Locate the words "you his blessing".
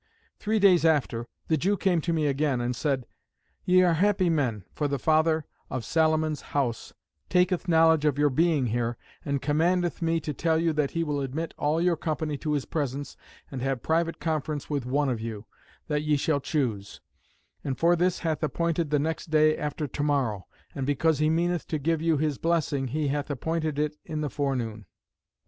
22.01-22.87